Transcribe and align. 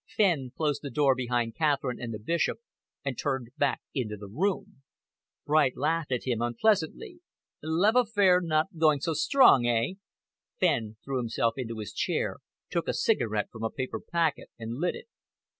Fenn 0.17 0.49
closed 0.57 0.81
the 0.81 0.89
door 0.89 1.13
behind 1.13 1.53
Catherine 1.55 2.01
and 2.01 2.11
the 2.11 2.17
Bishop 2.17 2.57
and 3.05 3.15
turned 3.15 3.49
back 3.55 3.81
into 3.93 4.17
the 4.17 4.27
room. 4.27 4.81
Bright 5.45 5.77
laughed 5.77 6.11
at 6.11 6.25
him 6.25 6.41
unpleasantly. 6.41 7.19
"Love 7.61 7.95
affair 7.95 8.41
not 8.41 8.75
going 8.79 8.99
so 8.99 9.13
strong, 9.13 9.67
eh?" 9.67 9.93
Fenn 10.59 10.97
threw 11.05 11.17
himself 11.17 11.53
into 11.55 11.77
his 11.77 11.93
chair, 11.93 12.37
took 12.71 12.87
a 12.87 12.95
cigarette 12.95 13.51
from 13.51 13.61
a 13.63 13.69
paper 13.69 13.99
packet, 14.01 14.49
and 14.57 14.77
lit 14.79 14.95
it. 14.95 15.05